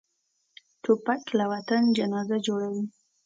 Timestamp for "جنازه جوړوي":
1.97-2.83